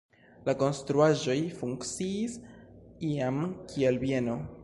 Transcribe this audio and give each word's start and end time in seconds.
La 0.45 0.53
konstruaĵoj 0.61 1.35
funkciis 1.59 2.39
iam 3.13 3.39
kiel 3.73 4.01
bieno. 4.07 4.43